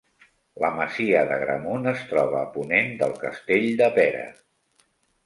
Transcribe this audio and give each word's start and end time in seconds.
La 0.61 0.69
masia 0.77 1.19
d'Agramunt 1.31 1.85
es 1.91 2.01
troba 2.13 2.39
a 2.39 2.47
ponent 2.55 2.89
del 3.03 3.13
castell 3.25 3.69
de 3.83 3.91
Pera. 3.99 4.25